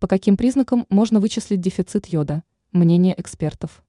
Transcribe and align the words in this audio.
По 0.00 0.06
каким 0.06 0.36
признакам 0.36 0.86
можно 0.90 1.18
вычислить 1.18 1.60
дефицит 1.60 2.06
йода? 2.06 2.44
Мнение 2.70 3.20
экспертов. 3.20 3.82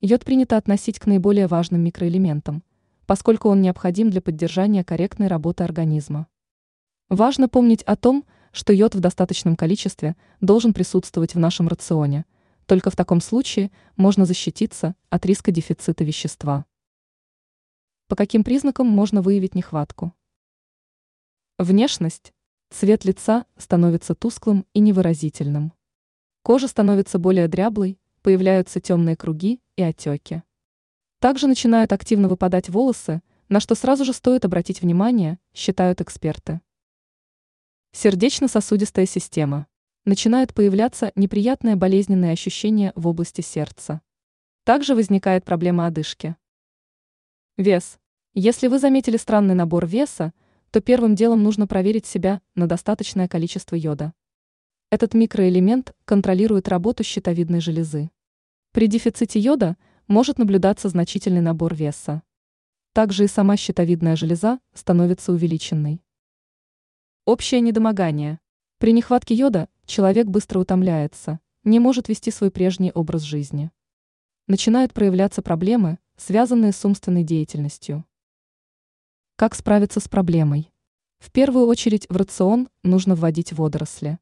Йод 0.00 0.24
принято 0.24 0.56
относить 0.56 1.00
к 1.00 1.06
наиболее 1.06 1.48
важным 1.48 1.80
микроэлементам, 1.80 2.62
поскольку 3.04 3.48
он 3.48 3.62
необходим 3.62 4.10
для 4.10 4.20
поддержания 4.20 4.84
корректной 4.84 5.26
работы 5.26 5.64
организма. 5.64 6.28
Важно 7.08 7.48
помнить 7.48 7.82
о 7.82 7.96
том, 7.96 8.24
что 8.52 8.72
йод 8.72 8.94
в 8.94 9.00
достаточном 9.00 9.56
количестве 9.56 10.14
должен 10.40 10.72
присутствовать 10.72 11.34
в 11.34 11.38
нашем 11.40 11.66
рационе. 11.66 12.24
Только 12.66 12.90
в 12.90 12.96
таком 12.96 13.20
случае 13.20 13.72
можно 13.96 14.24
защититься 14.24 14.94
от 15.08 15.26
риска 15.26 15.50
дефицита 15.50 16.04
вещества. 16.04 16.64
По 18.06 18.14
каким 18.14 18.44
признакам 18.44 18.86
можно 18.86 19.20
выявить 19.20 19.56
нехватку? 19.56 20.14
Внешность. 21.58 22.32
Цвет 22.70 23.04
лица 23.04 23.46
становится 23.56 24.14
тусклым 24.14 24.64
и 24.74 24.80
невыразительным. 24.80 25.72
Кожа 26.42 26.68
становится 26.68 27.18
более 27.18 27.48
дряблой, 27.48 27.98
появляются 28.22 28.80
темные 28.80 29.16
круги 29.16 29.60
и 29.76 29.82
отеки. 29.82 30.44
Также 31.18 31.48
начинают 31.48 31.92
активно 31.92 32.28
выпадать 32.28 32.68
волосы, 32.70 33.22
на 33.48 33.58
что 33.58 33.74
сразу 33.74 34.04
же 34.04 34.12
стоит 34.12 34.44
обратить 34.44 34.82
внимание, 34.82 35.38
считают 35.52 36.00
эксперты. 36.00 36.60
Сердечно-сосудистая 37.92 39.04
система. 39.04 39.66
Начинают 40.04 40.54
появляться 40.54 41.10
неприятные 41.16 41.74
болезненные 41.74 42.32
ощущения 42.32 42.92
в 42.94 43.08
области 43.08 43.40
сердца. 43.40 44.00
Также 44.62 44.94
возникает 44.94 45.44
проблема 45.44 45.86
одышки. 45.86 46.36
Вес. 47.56 47.98
Если 48.32 48.68
вы 48.68 48.78
заметили 48.78 49.16
странный 49.16 49.54
набор 49.54 49.86
веса, 49.86 50.32
то 50.70 50.80
первым 50.80 51.14
делом 51.14 51.42
нужно 51.42 51.66
проверить 51.66 52.06
себя 52.06 52.40
на 52.54 52.68
достаточное 52.68 53.26
количество 53.26 53.74
йода. 53.74 54.12
Этот 54.90 55.14
микроэлемент 55.14 55.94
контролирует 56.04 56.68
работу 56.68 57.02
щитовидной 57.02 57.60
железы. 57.60 58.10
При 58.72 58.86
дефиците 58.86 59.40
йода 59.40 59.76
может 60.06 60.38
наблюдаться 60.38 60.88
значительный 60.88 61.40
набор 61.40 61.74
веса. 61.74 62.22
Также 62.92 63.24
и 63.24 63.28
сама 63.28 63.56
щитовидная 63.56 64.16
железа 64.16 64.60
становится 64.74 65.32
увеличенной. 65.32 66.02
Общее 67.24 67.60
недомогание. 67.60 68.40
При 68.78 68.92
нехватке 68.92 69.34
йода 69.34 69.68
человек 69.86 70.26
быстро 70.26 70.58
утомляется, 70.60 71.40
не 71.64 71.78
может 71.78 72.08
вести 72.08 72.30
свой 72.30 72.50
прежний 72.50 72.92
образ 72.92 73.22
жизни. 73.22 73.70
Начинают 74.46 74.92
проявляться 74.92 75.42
проблемы, 75.42 75.98
связанные 76.16 76.72
с 76.72 76.84
умственной 76.84 77.22
деятельностью. 77.22 78.04
Как 79.40 79.54
справиться 79.54 80.00
с 80.00 80.06
проблемой? 80.06 80.70
В 81.18 81.32
первую 81.32 81.66
очередь 81.66 82.06
в 82.10 82.16
рацион 82.18 82.68
нужно 82.82 83.14
вводить 83.14 83.54
водоросли. 83.54 84.18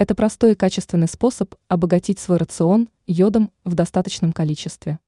Это 0.00 0.16
простой 0.16 0.50
и 0.50 0.54
качественный 0.56 1.06
способ 1.06 1.54
обогатить 1.68 2.18
свой 2.18 2.38
рацион 2.38 2.88
йодом 3.06 3.52
в 3.62 3.76
достаточном 3.76 4.32
количестве. 4.32 4.98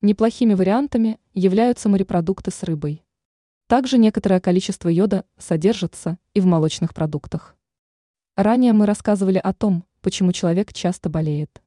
Неплохими 0.00 0.54
вариантами 0.54 1.20
являются 1.32 1.88
морепродукты 1.88 2.50
с 2.50 2.64
рыбой. 2.64 3.04
Также 3.68 3.98
некоторое 3.98 4.40
количество 4.40 4.88
йода 4.88 5.24
содержится 5.38 6.18
и 6.34 6.40
в 6.40 6.46
молочных 6.46 6.92
продуктах. 6.92 7.54
Ранее 8.34 8.72
мы 8.72 8.86
рассказывали 8.86 9.38
о 9.38 9.52
том, 9.52 9.84
почему 10.00 10.32
человек 10.32 10.72
часто 10.72 11.08
болеет. 11.08 11.62